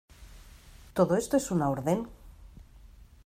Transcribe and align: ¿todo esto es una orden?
¿todo 0.95 1.15
esto 1.15 1.37
es 1.37 1.51
una 1.51 1.69
orden? 1.69 2.07